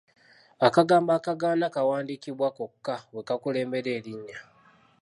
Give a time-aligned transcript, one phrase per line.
[0.67, 4.39] Akagambo akagaana kawandiikibwa kokka bwe kakulembera erinnya.